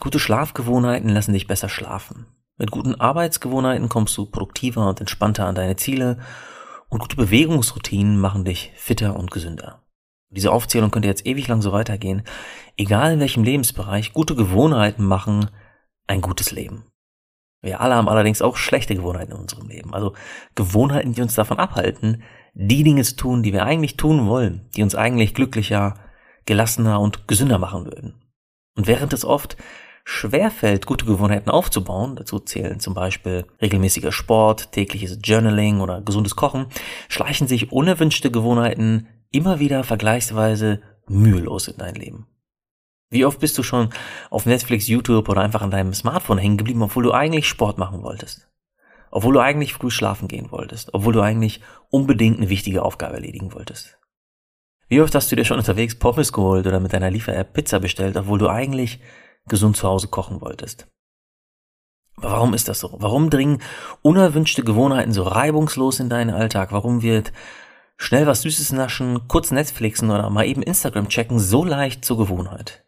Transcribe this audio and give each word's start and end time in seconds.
Gute 0.00 0.20
Schlafgewohnheiten 0.20 1.08
lassen 1.08 1.32
dich 1.32 1.48
besser 1.48 1.68
schlafen. 1.68 2.26
Mit 2.56 2.70
guten 2.70 2.94
Arbeitsgewohnheiten 2.94 3.88
kommst 3.88 4.16
du 4.16 4.26
produktiver 4.26 4.88
und 4.88 5.00
entspannter 5.00 5.46
an 5.46 5.56
deine 5.56 5.74
Ziele 5.74 6.18
und 6.88 7.00
gute 7.00 7.16
Bewegungsroutinen 7.16 8.18
machen 8.18 8.44
dich 8.44 8.72
fitter 8.76 9.16
und 9.16 9.32
gesünder. 9.32 9.82
Diese 10.30 10.52
Aufzählung 10.52 10.92
könnte 10.92 11.08
jetzt 11.08 11.26
ewig 11.26 11.48
lang 11.48 11.62
so 11.62 11.72
weitergehen. 11.72 12.22
Egal 12.76 13.14
in 13.14 13.20
welchem 13.20 13.42
Lebensbereich, 13.42 14.12
gute 14.12 14.36
Gewohnheiten 14.36 15.04
machen 15.04 15.50
ein 16.06 16.20
gutes 16.20 16.52
Leben. 16.52 16.84
Wir 17.60 17.80
alle 17.80 17.96
haben 17.96 18.08
allerdings 18.08 18.40
auch 18.40 18.56
schlechte 18.56 18.94
Gewohnheiten 18.94 19.32
in 19.32 19.38
unserem 19.38 19.68
Leben. 19.68 19.94
Also 19.94 20.14
Gewohnheiten, 20.54 21.12
die 21.12 21.22
uns 21.22 21.34
davon 21.34 21.58
abhalten, 21.58 22.22
die 22.54 22.84
Dinge 22.84 23.02
zu 23.02 23.16
tun, 23.16 23.42
die 23.42 23.52
wir 23.52 23.64
eigentlich 23.64 23.96
tun 23.96 24.26
wollen, 24.26 24.68
die 24.76 24.82
uns 24.82 24.94
eigentlich 24.94 25.34
glücklicher, 25.34 25.94
gelassener 26.46 27.00
und 27.00 27.26
gesünder 27.26 27.58
machen 27.58 27.84
würden. 27.84 28.22
Und 28.76 28.86
während 28.86 29.12
es 29.12 29.24
oft 29.24 29.56
schwerfällt, 30.08 30.86
gute 30.86 31.04
Gewohnheiten 31.04 31.50
aufzubauen, 31.50 32.16
dazu 32.16 32.38
zählen 32.38 32.80
zum 32.80 32.94
Beispiel 32.94 33.44
regelmäßiger 33.60 34.10
Sport, 34.10 34.72
tägliches 34.72 35.18
Journaling 35.22 35.80
oder 35.80 36.00
gesundes 36.00 36.34
Kochen, 36.34 36.66
schleichen 37.10 37.46
sich 37.46 37.72
unerwünschte 37.72 38.30
Gewohnheiten 38.30 39.06
immer 39.32 39.58
wieder 39.58 39.84
vergleichsweise 39.84 40.80
mühelos 41.08 41.68
in 41.68 41.76
dein 41.76 41.94
Leben. 41.94 42.26
Wie 43.10 43.26
oft 43.26 43.38
bist 43.38 43.58
du 43.58 43.62
schon 43.62 43.90
auf 44.30 44.46
Netflix, 44.46 44.88
YouTube 44.88 45.28
oder 45.28 45.42
einfach 45.42 45.60
an 45.60 45.70
deinem 45.70 45.92
Smartphone 45.92 46.38
hängen 46.38 46.56
geblieben, 46.56 46.82
obwohl 46.82 47.02
du 47.02 47.12
eigentlich 47.12 47.46
Sport 47.46 47.76
machen 47.76 48.02
wolltest? 48.02 48.48
Obwohl 49.10 49.34
du 49.34 49.40
eigentlich 49.40 49.74
früh 49.74 49.90
schlafen 49.90 50.26
gehen 50.26 50.50
wolltest? 50.50 50.94
Obwohl 50.94 51.12
du 51.12 51.20
eigentlich 51.20 51.60
unbedingt 51.90 52.38
eine 52.38 52.48
wichtige 52.48 52.82
Aufgabe 52.82 53.16
erledigen 53.16 53.52
wolltest? 53.52 53.98
Wie 54.88 55.02
oft 55.02 55.14
hast 55.14 55.30
du 55.30 55.36
dir 55.36 55.44
schon 55.44 55.58
unterwegs 55.58 55.98
Pommes 55.98 56.32
geholt 56.32 56.66
oder 56.66 56.80
mit 56.80 56.94
deiner 56.94 57.10
Liefer-App 57.10 57.52
Pizza 57.52 57.78
bestellt, 57.78 58.16
obwohl 58.16 58.38
du 58.38 58.48
eigentlich 58.48 59.00
gesund 59.48 59.76
zu 59.76 59.88
Hause 59.88 60.08
kochen 60.08 60.40
wolltest. 60.40 60.86
Warum 62.20 62.52
ist 62.52 62.68
das 62.68 62.80
so? 62.80 62.96
Warum 62.98 63.30
dringen 63.30 63.62
unerwünschte 64.02 64.64
Gewohnheiten 64.64 65.12
so 65.12 65.22
reibungslos 65.22 66.00
in 66.00 66.08
deinen 66.08 66.30
Alltag? 66.30 66.72
Warum 66.72 67.02
wird 67.02 67.32
schnell 67.96 68.26
was 68.26 68.42
Süßes 68.42 68.72
naschen, 68.72 69.28
kurz 69.28 69.50
Netflixen 69.52 70.10
oder 70.10 70.28
mal 70.30 70.46
eben 70.46 70.62
Instagram 70.62 71.08
checken 71.08 71.38
so 71.38 71.64
leicht 71.64 72.04
zur 72.04 72.18
Gewohnheit? 72.18 72.84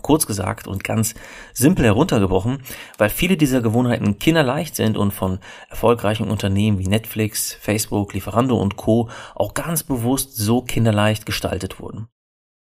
Kurz 0.00 0.26
gesagt 0.28 0.68
und 0.68 0.84
ganz 0.84 1.14
simpel 1.52 1.86
heruntergebrochen, 1.86 2.62
weil 2.98 3.10
viele 3.10 3.36
dieser 3.36 3.60
Gewohnheiten 3.60 4.20
kinderleicht 4.20 4.76
sind 4.76 4.96
und 4.96 5.10
von 5.10 5.40
erfolgreichen 5.68 6.30
Unternehmen 6.30 6.78
wie 6.78 6.86
Netflix, 6.86 7.52
Facebook, 7.54 8.14
Lieferando 8.14 8.56
und 8.56 8.76
Co. 8.76 9.10
auch 9.34 9.54
ganz 9.54 9.82
bewusst 9.82 10.36
so 10.36 10.62
kinderleicht 10.62 11.26
gestaltet 11.26 11.80
wurden. 11.80 12.06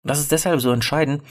das 0.04 0.20
ist 0.20 0.32
deshalb 0.32 0.62
so 0.62 0.72
entscheidend, 0.72 1.24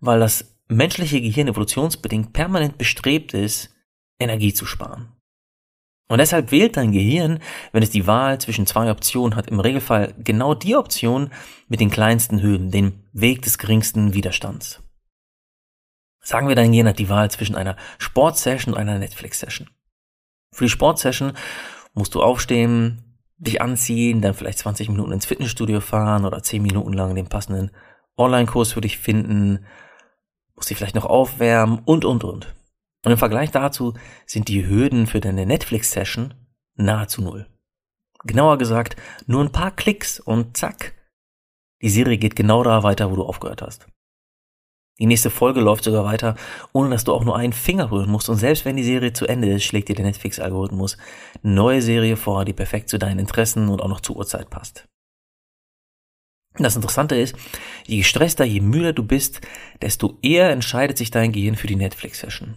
weil 0.00 0.18
das 0.18 0.55
menschliche 0.68 1.20
Gehirn 1.20 1.48
evolutionsbedingt 1.48 2.32
permanent 2.32 2.78
bestrebt 2.78 3.34
ist, 3.34 3.74
Energie 4.18 4.52
zu 4.52 4.66
sparen. 4.66 5.12
Und 6.08 6.18
deshalb 6.18 6.52
wählt 6.52 6.76
dein 6.76 6.92
Gehirn, 6.92 7.40
wenn 7.72 7.82
es 7.82 7.90
die 7.90 8.06
Wahl 8.06 8.40
zwischen 8.40 8.66
zwei 8.66 8.90
Optionen 8.90 9.34
hat, 9.34 9.48
im 9.48 9.58
Regelfall 9.58 10.14
genau 10.18 10.54
die 10.54 10.76
Option 10.76 11.30
mit 11.68 11.80
den 11.80 11.90
kleinsten 11.90 12.40
Höhen, 12.40 12.70
den 12.70 13.02
Weg 13.12 13.42
des 13.42 13.58
geringsten 13.58 14.14
Widerstands. 14.14 14.82
Sagen 16.20 16.48
wir, 16.48 16.54
dein 16.54 16.70
Gehirn 16.70 16.88
hat 16.88 16.98
die 16.98 17.08
Wahl 17.08 17.30
zwischen 17.30 17.56
einer 17.56 17.76
Sportsession 17.98 18.74
und 18.74 18.80
einer 18.80 18.98
Netflix-Session. 18.98 19.68
Für 20.52 20.64
die 20.64 20.70
Sportsession 20.70 21.32
musst 21.92 22.14
du 22.14 22.22
aufstehen, 22.22 23.02
dich 23.38 23.60
anziehen, 23.60 24.22
dann 24.22 24.34
vielleicht 24.34 24.58
20 24.58 24.88
Minuten 24.88 25.12
ins 25.12 25.26
Fitnessstudio 25.26 25.80
fahren 25.80 26.24
oder 26.24 26.42
10 26.42 26.62
Minuten 26.62 26.92
lang 26.92 27.14
den 27.14 27.28
passenden 27.28 27.70
Online-Kurs 28.16 28.72
für 28.72 28.80
dich 28.80 28.98
finden, 28.98 29.66
muss 30.56 30.66
dich 30.66 30.76
vielleicht 30.76 30.94
noch 30.94 31.04
aufwärmen 31.04 31.80
und, 31.84 32.04
und, 32.04 32.24
und. 32.24 32.54
Und 33.04 33.12
im 33.12 33.18
Vergleich 33.18 33.50
dazu 33.50 33.94
sind 34.26 34.48
die 34.48 34.66
Hürden 34.66 35.06
für 35.06 35.20
deine 35.20 35.46
Netflix-Session 35.46 36.34
nahezu 36.74 37.22
null. 37.22 37.46
Genauer 38.24 38.58
gesagt, 38.58 38.96
nur 39.26 39.42
ein 39.44 39.52
paar 39.52 39.70
Klicks 39.70 40.18
und 40.18 40.56
zack. 40.56 40.94
Die 41.82 41.90
Serie 41.90 42.18
geht 42.18 42.34
genau 42.34 42.62
da 42.62 42.82
weiter, 42.82 43.10
wo 43.10 43.16
du 43.16 43.22
aufgehört 43.22 43.62
hast. 43.62 43.86
Die 44.98 45.06
nächste 45.06 45.28
Folge 45.28 45.60
läuft 45.60 45.84
sogar 45.84 46.04
weiter, 46.04 46.36
ohne 46.72 46.88
dass 46.90 47.04
du 47.04 47.12
auch 47.12 47.22
nur 47.22 47.36
einen 47.36 47.52
Finger 47.52 47.90
rühren 47.90 48.10
musst. 48.10 48.30
Und 48.30 48.36
selbst 48.36 48.64
wenn 48.64 48.76
die 48.76 48.82
Serie 48.82 49.12
zu 49.12 49.26
Ende 49.26 49.52
ist, 49.52 49.64
schlägt 49.64 49.88
dir 49.88 49.94
der 49.94 50.06
Netflix-Algorithmus 50.06 50.96
eine 51.44 51.52
neue 51.52 51.82
Serie 51.82 52.16
vor, 52.16 52.46
die 52.46 52.54
perfekt 52.54 52.88
zu 52.88 52.98
deinen 52.98 53.18
Interessen 53.18 53.68
und 53.68 53.82
auch 53.82 53.88
noch 53.88 54.00
zur 54.00 54.16
Uhrzeit 54.16 54.48
passt. 54.48 54.88
Das 56.58 56.76
Interessante 56.76 57.16
ist, 57.16 57.36
je 57.86 57.98
gestresster, 57.98 58.44
je 58.44 58.60
müder 58.60 58.92
du 58.92 59.02
bist, 59.02 59.40
desto 59.82 60.18
eher 60.22 60.50
entscheidet 60.50 60.96
sich 60.96 61.10
dein 61.10 61.32
Gehirn 61.32 61.56
für 61.56 61.66
die 61.66 61.76
Netflix-Session. 61.76 62.56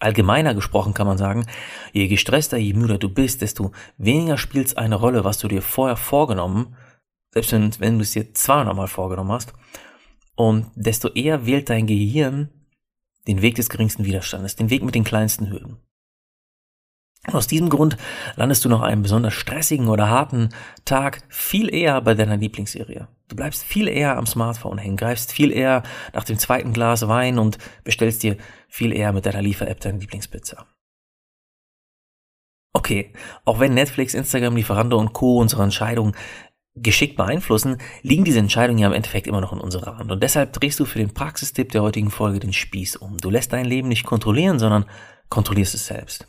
Allgemeiner 0.00 0.54
gesprochen 0.54 0.94
kann 0.94 1.08
man 1.08 1.18
sagen, 1.18 1.46
je 1.92 2.06
gestresster, 2.06 2.56
je 2.56 2.74
müder 2.74 2.98
du 2.98 3.08
bist, 3.08 3.42
desto 3.42 3.72
weniger 3.96 4.38
spielt 4.38 4.68
es 4.68 4.76
eine 4.76 4.94
Rolle, 4.94 5.24
was 5.24 5.38
du 5.38 5.48
dir 5.48 5.60
vorher 5.60 5.96
vorgenommen, 5.96 6.76
selbst 7.32 7.50
wenn, 7.52 7.80
wenn 7.80 7.98
du 7.98 8.02
es 8.02 8.12
dir 8.12 8.32
200 8.32 8.76
Mal 8.76 8.86
vorgenommen 8.86 9.32
hast, 9.32 9.52
und 10.36 10.70
desto 10.76 11.08
eher 11.08 11.46
wählt 11.46 11.68
dein 11.68 11.88
Gehirn 11.88 12.50
den 13.26 13.42
Weg 13.42 13.56
des 13.56 13.68
geringsten 13.68 14.04
Widerstandes, 14.04 14.54
den 14.54 14.70
Weg 14.70 14.84
mit 14.84 14.94
den 14.94 15.02
kleinsten 15.02 15.50
Hürden. 15.50 15.78
Aus 17.32 17.46
diesem 17.46 17.68
Grund 17.68 17.96
landest 18.36 18.64
du 18.64 18.68
nach 18.68 18.80
einem 18.80 19.02
besonders 19.02 19.34
stressigen 19.34 19.88
oder 19.88 20.08
harten 20.08 20.48
Tag 20.84 21.20
viel 21.28 21.72
eher 21.72 22.00
bei 22.00 22.14
deiner 22.14 22.36
Lieblingsserie. 22.36 23.08
Du 23.28 23.36
bleibst 23.36 23.62
viel 23.64 23.88
eher 23.88 24.16
am 24.16 24.26
Smartphone 24.26 24.78
hängen, 24.78 24.96
greifst 24.96 25.32
viel 25.32 25.52
eher 25.52 25.82
nach 26.14 26.24
dem 26.24 26.38
zweiten 26.38 26.72
Glas 26.72 27.06
Wein 27.06 27.38
und 27.38 27.58
bestellst 27.84 28.22
dir 28.22 28.36
viel 28.68 28.92
eher 28.92 29.12
mit 29.12 29.26
deiner 29.26 29.42
Liefer-App 29.42 29.80
deine 29.80 29.98
Lieblingspizza. 29.98 30.66
Okay, 32.72 33.12
auch 33.44 33.60
wenn 33.60 33.74
Netflix, 33.74 34.14
Instagram, 34.14 34.56
Lieferando 34.56 34.98
und 34.98 35.12
Co. 35.12 35.38
unsere 35.38 35.62
Entscheidungen 35.62 36.14
geschickt 36.74 37.16
beeinflussen, 37.16 37.78
liegen 38.02 38.24
diese 38.24 38.38
Entscheidungen 38.38 38.78
ja 38.78 38.86
im 38.86 38.94
Endeffekt 38.94 39.26
immer 39.26 39.40
noch 39.40 39.52
in 39.52 39.58
unserer 39.58 39.98
Hand. 39.98 40.12
Und 40.12 40.22
deshalb 40.22 40.52
drehst 40.52 40.78
du 40.80 40.84
für 40.84 40.98
den 40.98 41.12
Praxistipp 41.12 41.72
der 41.72 41.82
heutigen 41.82 42.10
Folge 42.10 42.38
den 42.38 42.52
Spieß 42.52 42.96
um. 42.96 43.18
Du 43.18 43.30
lässt 43.30 43.52
dein 43.52 43.66
Leben 43.66 43.88
nicht 43.88 44.04
kontrollieren, 44.04 44.58
sondern 44.58 44.86
kontrollierst 45.28 45.74
es 45.74 45.86
selbst. 45.86 46.28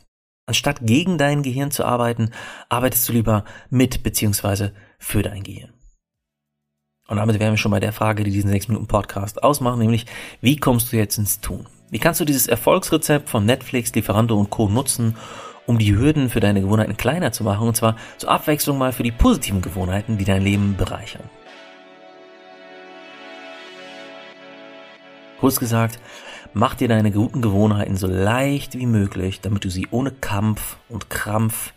Anstatt 0.49 0.79
gegen 0.81 1.19
dein 1.19 1.43
Gehirn 1.43 1.69
zu 1.69 1.85
arbeiten, 1.85 2.31
arbeitest 2.69 3.07
du 3.07 3.13
lieber 3.13 3.45
mit 3.69 4.01
beziehungsweise 4.01 4.73
für 4.97 5.21
dein 5.21 5.43
Gehirn. 5.43 5.73
Und 7.07 7.17
damit 7.17 7.39
wären 7.39 7.53
wir 7.53 7.57
schon 7.57 7.69
bei 7.69 7.79
der 7.79 7.93
Frage, 7.93 8.23
die 8.23 8.31
diesen 8.31 8.49
6 8.49 8.69
Minuten 8.69 8.87
Podcast 8.87 9.43
ausmachen, 9.43 9.77
nämlich 9.77 10.07
wie 10.41 10.57
kommst 10.57 10.91
du 10.91 10.97
jetzt 10.97 11.19
ins 11.19 11.39
Tun? 11.39 11.67
Wie 11.91 11.99
kannst 11.99 12.19
du 12.19 12.25
dieses 12.25 12.47
Erfolgsrezept 12.47 13.29
von 13.29 13.45
Netflix, 13.45 13.93
Lieferando 13.93 14.39
und 14.39 14.49
Co. 14.49 14.67
nutzen, 14.67 15.17
um 15.67 15.77
die 15.77 15.95
Hürden 15.95 16.31
für 16.31 16.39
deine 16.39 16.61
Gewohnheiten 16.61 16.97
kleiner 16.97 17.31
zu 17.31 17.43
machen 17.43 17.67
und 17.67 17.75
zwar 17.75 17.95
zur 18.17 18.31
Abwechslung 18.31 18.79
mal 18.79 18.91
für 18.91 19.03
die 19.03 19.11
positiven 19.11 19.61
Gewohnheiten, 19.61 20.17
die 20.17 20.25
dein 20.25 20.41
Leben 20.41 20.75
bereichern? 20.77 21.29
Kurz 25.39 25.59
gesagt, 25.59 25.99
Mach 26.53 26.73
dir 26.73 26.87
deine 26.87 27.11
guten 27.11 27.41
Gewohnheiten 27.41 27.95
so 27.95 28.07
leicht 28.07 28.77
wie 28.77 28.87
möglich, 28.87 29.39
damit 29.39 29.65
du 29.65 29.69
sie 29.69 29.87
ohne 29.91 30.11
Kampf 30.11 30.77
und 30.89 31.09
Krampf 31.09 31.73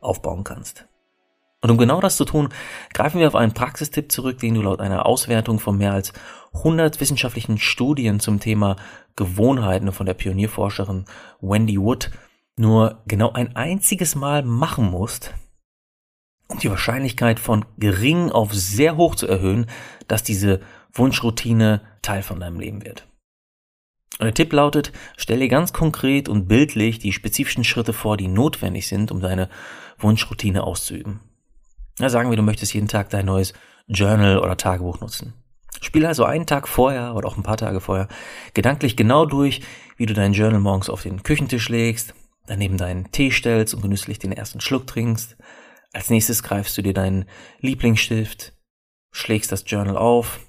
aufbauen 0.00 0.42
kannst. 0.42 0.86
Und 1.62 1.70
um 1.70 1.78
genau 1.78 2.00
das 2.00 2.16
zu 2.16 2.24
tun, 2.24 2.48
greifen 2.92 3.20
wir 3.20 3.28
auf 3.28 3.34
einen 3.36 3.54
Praxistipp 3.54 4.10
zurück, 4.10 4.38
den 4.38 4.54
du 4.54 4.62
laut 4.62 4.80
einer 4.80 5.06
Auswertung 5.06 5.60
von 5.60 5.78
mehr 5.78 5.92
als 5.92 6.12
100 6.54 7.00
wissenschaftlichen 7.00 7.58
Studien 7.58 8.20
zum 8.20 8.40
Thema 8.40 8.76
Gewohnheiten 9.14 9.92
von 9.92 10.06
der 10.06 10.14
Pionierforscherin 10.14 11.04
Wendy 11.40 11.80
Wood 11.80 12.10
nur 12.56 13.02
genau 13.06 13.32
ein 13.32 13.54
einziges 13.54 14.16
Mal 14.16 14.42
machen 14.42 14.90
musst, 14.90 15.34
um 16.48 16.58
die 16.58 16.70
Wahrscheinlichkeit 16.70 17.38
von 17.38 17.64
gering 17.78 18.30
auf 18.30 18.52
sehr 18.52 18.96
hoch 18.96 19.14
zu 19.14 19.26
erhöhen, 19.26 19.66
dass 20.08 20.22
diese 20.22 20.60
Wunschroutine 20.92 21.80
Teil 22.02 22.22
von 22.22 22.40
deinem 22.40 22.60
Leben 22.60 22.84
wird. 22.84 23.06
Und 24.18 24.24
der 24.24 24.34
Tipp 24.34 24.52
lautet, 24.52 24.92
stelle 25.16 25.48
ganz 25.48 25.72
konkret 25.72 26.28
und 26.28 26.48
bildlich 26.48 26.98
die 26.98 27.12
spezifischen 27.12 27.64
Schritte 27.64 27.92
vor, 27.92 28.16
die 28.16 28.28
notwendig 28.28 28.88
sind, 28.88 29.10
um 29.10 29.20
deine 29.20 29.50
Wunschroutine 29.98 30.64
auszuüben. 30.64 31.20
Ja, 31.98 32.08
sagen 32.08 32.30
wir, 32.30 32.36
du 32.36 32.42
möchtest 32.42 32.74
jeden 32.74 32.88
Tag 32.88 33.10
dein 33.10 33.26
neues 33.26 33.52
Journal 33.86 34.38
oder 34.38 34.56
Tagebuch 34.56 35.00
nutzen. 35.00 35.34
Spiel 35.80 36.06
also 36.06 36.24
einen 36.24 36.46
Tag 36.46 36.68
vorher 36.68 37.14
oder 37.14 37.28
auch 37.28 37.36
ein 37.36 37.42
paar 37.42 37.58
Tage 37.58 37.80
vorher 37.80 38.08
gedanklich 38.54 38.96
genau 38.96 39.26
durch, 39.26 39.60
wie 39.96 40.06
du 40.06 40.14
dein 40.14 40.32
Journal 40.32 40.60
morgens 40.60 40.88
auf 40.88 41.02
den 41.02 41.22
Küchentisch 41.22 41.68
legst, 41.68 42.14
daneben 42.46 42.78
deinen 42.78 43.10
Tee 43.12 43.30
stellst 43.30 43.74
und 43.74 43.82
genüsslich 43.82 44.18
den 44.18 44.32
ersten 44.32 44.60
Schluck 44.60 44.86
trinkst. 44.86 45.36
Als 45.92 46.10
nächstes 46.10 46.42
greifst 46.42 46.76
du 46.76 46.82
dir 46.82 46.94
deinen 46.94 47.26
Lieblingsstift, 47.60 48.54
schlägst 49.12 49.52
das 49.52 49.64
Journal 49.66 49.96
auf, 49.96 50.40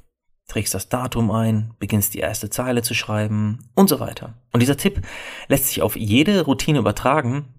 trägst 0.48 0.74
das 0.74 0.90
Datum 0.90 1.30
ein, 1.32 1.74
beginnst 1.80 2.14
die 2.14 2.20
erste 2.20 2.50
Zeile 2.50 2.82
zu 2.82 2.94
schreiben 2.94 3.70
und 3.76 3.90
so 3.90 4.00
weiter. 4.00 4.34
Und 4.54 4.62
dieser 4.62 4.78
Tipp 4.78 5.02
lässt 5.48 5.68
sich 5.68 5.82
auf 5.82 5.96
jede 5.96 6.42
Routine 6.46 6.80
übertragen, 6.80 7.54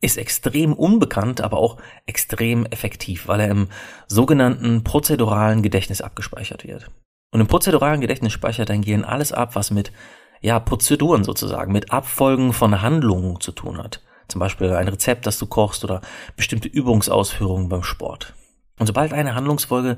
ist 0.00 0.18
extrem 0.18 0.72
unbekannt, 0.72 1.40
aber 1.40 1.58
auch 1.58 1.78
extrem 2.06 2.66
effektiv, 2.66 3.26
weil 3.26 3.40
er 3.40 3.48
im 3.48 3.68
sogenannten 4.06 4.84
prozeduralen 4.84 5.62
Gedächtnis 5.62 6.00
abgespeichert 6.00 6.64
wird. 6.64 6.90
Und 7.30 7.40
im 7.40 7.46
prozeduralen 7.46 8.00
Gedächtnis 8.00 8.32
speichert 8.32 8.68
dein 8.68 8.82
Gehirn 8.82 9.04
alles 9.04 9.32
ab, 9.32 9.54
was 9.54 9.70
mit, 9.70 9.92
ja, 10.40 10.60
Prozeduren 10.60 11.24
sozusagen, 11.24 11.72
mit 11.72 11.92
Abfolgen 11.92 12.52
von 12.52 12.80
Handlungen 12.80 13.40
zu 13.40 13.52
tun 13.52 13.78
hat. 13.78 14.02
Zum 14.28 14.38
Beispiel 14.40 14.72
ein 14.72 14.88
Rezept, 14.88 15.26
das 15.26 15.38
du 15.38 15.46
kochst 15.46 15.84
oder 15.84 16.00
bestimmte 16.36 16.68
Übungsausführungen 16.68 17.68
beim 17.68 17.82
Sport. 17.82 18.34
Und 18.78 18.86
sobald 18.86 19.12
eine 19.12 19.34
Handlungsfolge 19.34 19.96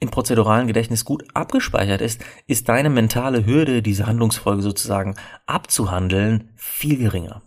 im 0.00 0.10
prozeduralen 0.10 0.66
Gedächtnis 0.66 1.04
gut 1.04 1.24
abgespeichert 1.34 2.00
ist, 2.00 2.24
ist 2.46 2.68
deine 2.68 2.90
mentale 2.90 3.46
Hürde, 3.46 3.82
diese 3.82 4.06
Handlungsfolge 4.06 4.62
sozusagen 4.62 5.16
abzuhandeln, 5.46 6.50
viel 6.56 6.98
geringer. 6.98 7.42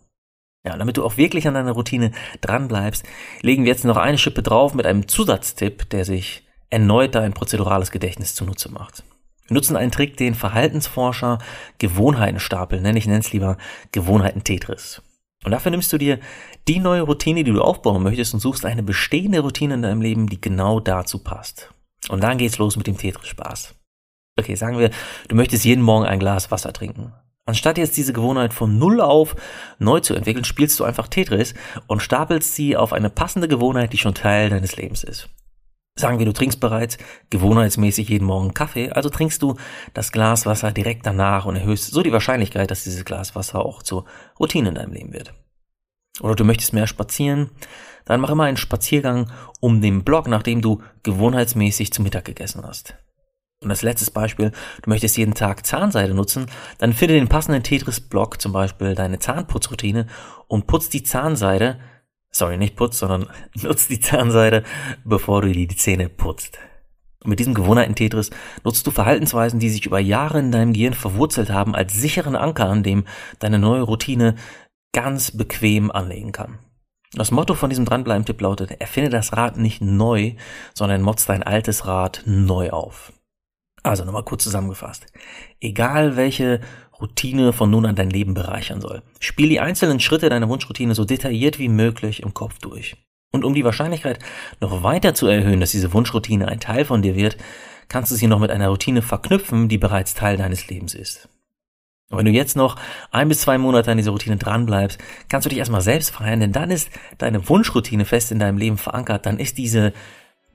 Ja, 0.65 0.75
damit 0.75 0.97
du 0.97 1.05
auch 1.05 1.17
wirklich 1.17 1.47
an 1.47 1.53
deiner 1.53 1.71
Routine 1.71 2.11
dranbleibst, 2.41 3.05
legen 3.41 3.63
wir 3.63 3.71
jetzt 3.71 3.85
noch 3.85 3.97
eine 3.97 4.17
Schippe 4.17 4.43
drauf 4.43 4.73
mit 4.73 4.85
einem 4.85 5.07
Zusatztipp, 5.07 5.89
der 5.89 6.03
sich 6.03 6.45
erneut 6.69 7.15
dein 7.15 7.33
prozedurales 7.33 7.91
Gedächtnis 7.91 8.35
zunutze 8.35 8.71
macht. 8.71 9.03
Wir 9.47 9.53
nutzen 9.55 9.77
einen 9.77 9.91
Trick, 9.91 10.17
den 10.17 10.35
Verhaltensforscher 10.35 11.39
Gewohnheitenstapel 11.77 12.81
nennen. 12.81 12.97
Ich 12.97 13.07
nenne 13.07 13.19
es 13.19 13.31
lieber 13.31 13.57
Gewohnheiten-Tetris. 13.93 15.01
Und 15.45 15.51
dafür 15.51 15.71
nimmst 15.71 15.93
du 15.93 15.97
dir 15.97 16.19
die 16.67 16.79
neue 16.79 17.03
Routine, 17.03 17.45
die 17.45 17.53
du 17.53 17.61
aufbauen 17.61 18.03
möchtest 18.03 18.33
und 18.33 18.41
suchst 18.41 18.65
eine 18.65 18.83
bestehende 18.83 19.39
Routine 19.39 19.75
in 19.75 19.81
deinem 19.83 20.01
Leben, 20.01 20.27
die 20.27 20.41
genau 20.41 20.81
dazu 20.81 21.19
passt. 21.19 21.73
Und 22.09 22.21
dann 22.23 22.37
geht's 22.37 22.57
los 22.57 22.77
mit 22.77 22.87
dem 22.87 22.97
Tetris-Spaß. 22.97 23.75
Okay, 24.39 24.55
sagen 24.55 24.77
wir, 24.77 24.91
du 25.27 25.35
möchtest 25.35 25.65
jeden 25.65 25.83
Morgen 25.83 26.05
ein 26.05 26.19
Glas 26.19 26.51
Wasser 26.51 26.71
trinken. 26.73 27.13
Anstatt 27.45 27.77
jetzt 27.77 27.95
diese 27.95 28.11
Gewohnheit 28.13 28.53
von 28.53 28.77
Null 28.77 28.99
auf 28.99 29.35
neu 29.79 30.01
zu 30.01 30.13
entwickeln, 30.13 30.43
spielst 30.43 30.79
du 30.79 30.83
einfach 30.83 31.07
Tetris 31.07 31.53
und 31.87 32.01
stapelst 32.01 32.53
sie 32.55 32.75
auf 32.75 32.91
eine 32.91 33.09
passende 33.09 33.47
Gewohnheit, 33.47 33.93
die 33.93 33.97
schon 33.97 34.13
Teil 34.13 34.49
deines 34.49 34.75
Lebens 34.75 35.03
ist. 35.03 35.29
Sagen 35.97 36.19
wir, 36.19 36.25
du 36.27 36.33
trinkst 36.33 36.59
bereits 36.59 36.97
gewohnheitsmäßig 37.31 38.09
jeden 38.09 38.25
Morgen 38.25 38.53
Kaffee, 38.53 38.91
also 38.91 39.09
trinkst 39.09 39.41
du 39.41 39.55
das 39.93 40.11
Glas 40.11 40.45
Wasser 40.45 40.71
direkt 40.71 41.05
danach 41.05 41.45
und 41.45 41.55
erhöhst 41.55 41.89
so 41.89 42.03
die 42.03 42.11
Wahrscheinlichkeit, 42.11 42.69
dass 42.69 42.83
dieses 42.83 43.05
Glas 43.05 43.33
Wasser 43.33 43.65
auch 43.65 43.81
zur 43.81 44.05
Routine 44.39 44.69
in 44.69 44.75
deinem 44.75 44.93
Leben 44.93 45.13
wird. 45.13 45.33
Oder 46.21 46.35
du 46.35 46.43
möchtest 46.43 46.73
mehr 46.73 46.87
spazieren, 46.87 47.49
dann 48.05 48.21
mach 48.21 48.29
immer 48.29 48.45
einen 48.45 48.57
Spaziergang 48.57 49.31
um 49.59 49.81
den 49.81 50.03
Block, 50.03 50.27
nachdem 50.27 50.61
du 50.61 50.81
gewohnheitsmäßig 51.03 51.91
zu 51.91 52.01
Mittag 52.01 52.25
gegessen 52.25 52.63
hast. 52.65 52.95
Und 53.61 53.71
als 53.71 53.81
letztes 53.81 54.11
Beispiel, 54.11 54.51
du 54.81 54.89
möchtest 54.89 55.17
jeden 55.17 55.33
Tag 55.33 55.65
Zahnseide 55.65 56.13
nutzen, 56.13 56.45
dann 56.77 56.93
finde 56.93 57.15
den 57.15 57.27
passenden 57.27 57.63
Tetris-Block, 57.63 58.39
zum 58.39 58.51
Beispiel 58.53 58.93
deine 58.93 59.19
Zahnputzroutine, 59.19 60.05
und 60.47 60.67
putz 60.67 60.89
die 60.89 61.03
Zahnseide, 61.03 61.79
sorry, 62.29 62.57
nicht 62.57 62.75
putz, 62.75 62.99
sondern 62.99 63.27
nutz 63.55 63.87
die 63.87 63.99
Zahnseide, 63.99 64.63
bevor 65.03 65.41
du 65.41 65.51
dir 65.51 65.67
die 65.67 65.75
Zähne 65.75 66.07
putzt. 66.07 66.59
Und 67.23 67.31
mit 67.31 67.39
diesem 67.39 67.55
Gewohnheiten-Tetris 67.55 68.29
nutzt 68.63 68.85
du 68.85 68.91
Verhaltensweisen, 68.91 69.59
die 69.59 69.69
sich 69.69 69.87
über 69.87 69.99
Jahre 69.99 70.37
in 70.37 70.51
deinem 70.51 70.73
Gehirn 70.73 70.93
verwurzelt 70.93 71.49
haben, 71.49 71.73
als 71.73 71.93
sicheren 71.93 72.35
Anker, 72.35 72.69
an 72.69 72.83
dem 72.83 73.05
deine 73.39 73.57
neue 73.57 73.81
Routine 73.81 74.35
ganz 74.97 75.29
bequem 75.29 75.91
anlegen 75.91 76.31
kann. 76.31 76.57
Das 77.13 77.29
Motto 77.29 77.53
von 77.53 77.69
diesem 77.69 77.85
Dranbleiben-Tipp 77.85 78.41
lautet, 78.41 78.81
erfinde 78.81 79.11
das 79.11 79.31
Rad 79.31 79.55
nicht 79.55 79.79
neu, 79.79 80.33
sondern 80.73 81.03
motz 81.03 81.27
dein 81.27 81.43
altes 81.43 81.85
Rad 81.85 82.23
neu 82.25 82.71
auf. 82.71 83.13
Also 83.83 84.05
nochmal 84.05 84.23
kurz 84.23 84.43
zusammengefasst. 84.43 85.05
Egal 85.61 86.17
welche 86.17 86.61
Routine 86.99 87.53
von 87.53 87.69
nun 87.69 87.85
an 87.85 87.95
dein 87.95 88.09
Leben 88.09 88.33
bereichern 88.33 88.81
soll, 88.81 89.03
spiel 89.19 89.49
die 89.49 89.59
einzelnen 89.59 89.99
Schritte 89.99 90.29
deiner 90.29 90.49
Wunschroutine 90.49 90.95
so 90.95 91.05
detailliert 91.05 91.59
wie 91.59 91.69
möglich 91.69 92.23
im 92.23 92.33
Kopf 92.33 92.57
durch. 92.57 92.97
Und 93.31 93.45
um 93.45 93.53
die 93.53 93.63
Wahrscheinlichkeit 93.63 94.17
noch 94.61 94.81
weiter 94.81 95.13
zu 95.13 95.27
erhöhen, 95.27 95.59
dass 95.59 95.69
diese 95.69 95.93
Wunschroutine 95.93 96.47
ein 96.47 96.59
Teil 96.59 96.85
von 96.85 97.03
dir 97.03 97.15
wird, 97.15 97.37
kannst 97.87 98.11
du 98.11 98.15
sie 98.15 98.25
noch 98.25 98.39
mit 98.39 98.49
einer 98.49 98.69
Routine 98.69 99.03
verknüpfen, 99.03 99.69
die 99.69 99.77
bereits 99.77 100.15
Teil 100.15 100.37
deines 100.37 100.67
Lebens 100.67 100.95
ist. 100.95 101.29
Und 102.09 102.19
wenn 102.19 102.25
du 102.25 102.31
jetzt 102.31 102.55
noch 102.55 102.77
ein 103.11 103.27
bis 103.27 103.41
zwei 103.41 103.57
Monate 103.57 103.91
an 103.91 103.97
dieser 103.97 104.11
Routine 104.11 104.37
dranbleibst, 104.37 104.97
kannst 105.27 105.45
du 105.45 105.49
dich 105.49 105.59
erstmal 105.59 105.81
selbst 105.81 106.11
feiern, 106.11 106.39
denn 106.39 106.53
dann 106.53 106.71
ist 106.71 106.89
deine 107.17 107.49
Wunschroutine 107.49 108.05
fest 108.05 108.31
in 108.31 108.39
deinem 108.39 108.57
Leben 108.57 108.77
verankert, 108.77 109.25
dann 109.25 109.39
ist 109.39 109.57
diese 109.57 109.93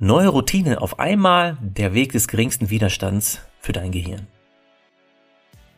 Neue 0.04 0.30
Routine, 0.30 0.80
auf 0.80 0.98
einmal 0.98 1.56
der 1.60 1.94
Weg 1.94 2.10
des 2.10 2.26
geringsten 2.26 2.70
Widerstands 2.70 3.40
für 3.60 3.72
dein 3.72 3.92
Gehirn. 3.92 4.26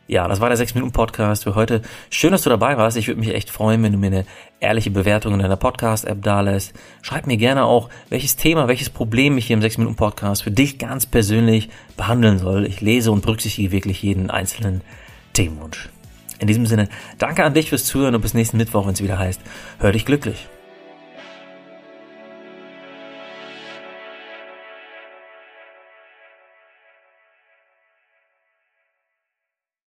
Ja, 0.07 0.27
das 0.27 0.39
war 0.39 0.49
der 0.49 0.57
6-Minuten-Podcast 0.57 1.43
für 1.43 1.53
heute. 1.53 1.83
Schön, 2.09 2.31
dass 2.31 2.41
du 2.41 2.49
dabei 2.49 2.75
warst. 2.75 2.97
Ich 2.97 3.07
würde 3.07 3.19
mich 3.19 3.35
echt 3.35 3.51
freuen, 3.51 3.83
wenn 3.83 3.91
du 3.91 3.99
mir 3.99 4.07
eine 4.07 4.25
ehrliche 4.59 4.89
Bewertung 4.89 5.33
in 5.33 5.39
deiner 5.39 5.57
Podcast-App 5.57 6.23
dalässt. 6.23 6.73
Schreib 7.03 7.27
mir 7.27 7.37
gerne 7.37 7.65
auch, 7.65 7.89
welches 8.09 8.35
Thema, 8.35 8.67
welches 8.67 8.89
Problem 8.89 9.37
ich 9.37 9.45
hier 9.45 9.57
im 9.57 9.63
6-Minuten-Podcast 9.63 10.41
für 10.41 10.51
dich 10.51 10.79
ganz 10.79 11.05
persönlich 11.05 11.69
behandeln 11.95 12.39
soll. 12.39 12.65
Ich 12.65 12.81
lese 12.81 13.11
und 13.11 13.21
berücksichtige 13.21 13.71
wirklich 13.71 14.01
jeden 14.01 14.31
einzelnen 14.31 14.81
Themenwunsch. 15.35 15.89
In 16.39 16.47
diesem 16.47 16.65
Sinne, 16.65 16.89
danke 17.17 17.43
an 17.43 17.53
dich 17.53 17.69
fürs 17.69 17.85
Zuhören 17.85 18.15
und 18.15 18.21
bis 18.21 18.33
nächsten 18.33 18.57
Mittwoch, 18.57 18.87
wenn 18.87 18.93
es 18.93 19.03
wieder 19.03 19.19
heißt, 19.19 19.39
hör 19.79 19.91
dich 19.91 20.05
glücklich. 20.05 20.47